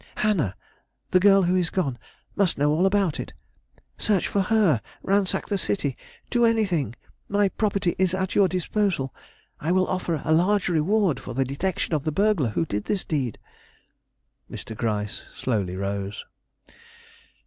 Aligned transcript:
"Hannah 0.15 0.55
the 1.11 1.19
girl 1.19 1.43
who 1.43 1.55
is 1.55 1.69
gone 1.69 1.99
must 2.35 2.57
know 2.57 2.71
all 2.71 2.87
about 2.87 3.19
it. 3.19 3.33
Search 3.99 4.27
for 4.27 4.41
her, 4.41 4.81
ransack 5.03 5.45
the 5.47 5.59
city, 5.59 5.95
do 6.31 6.43
anything; 6.43 6.95
my 7.29 7.49
property 7.49 7.95
is 7.99 8.15
at 8.15 8.33
your 8.33 8.47
disposal. 8.47 9.13
I 9.59 9.71
will 9.71 9.85
offer 9.85 10.19
a 10.25 10.33
large 10.33 10.69
reward 10.69 11.19
for 11.19 11.35
the 11.35 11.45
detection 11.45 11.93
of 11.93 12.03
the 12.03 12.11
burglar 12.11 12.49
who 12.49 12.65
did 12.65 12.85
this 12.85 13.05
deed!" 13.05 13.37
Mr. 14.49 14.75
Gryce 14.75 15.21
slowly 15.35 15.75
rose. 15.75 16.25